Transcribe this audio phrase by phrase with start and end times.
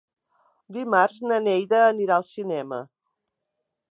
[0.77, 2.83] Dimarts na Neida anirà al cinema.